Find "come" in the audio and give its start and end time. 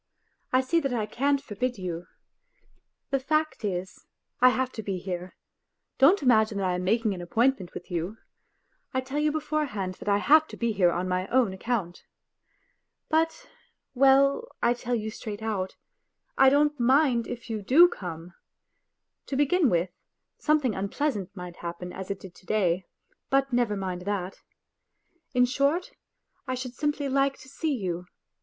17.87-18.33